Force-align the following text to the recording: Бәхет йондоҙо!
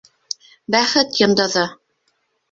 Бәхет 0.75 1.19
йондоҙо! 1.23 1.65